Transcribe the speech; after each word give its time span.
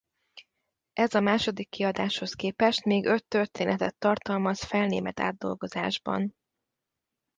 Ez 0.93 1.13
a 1.13 1.19
második 1.19 1.69
kiadáshoz 1.69 2.33
képest 2.33 2.83
még 2.83 3.05
öt 3.05 3.25
történetet 3.25 3.95
tartalmaz 3.95 4.63
felnémet 4.63 5.19
átdolgozásban. 5.19 6.35